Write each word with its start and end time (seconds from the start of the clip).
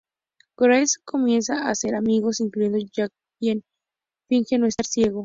Grace 0.57 0.97
comienza 1.05 1.61
a 1.61 1.69
hacer 1.69 1.93
amigos 1.93 2.39
incluido 2.39 2.79
Jack 2.91 3.11
quien 3.39 3.61
finge 4.27 4.57
no 4.57 4.65
estar 4.65 4.87
ciego. 4.87 5.19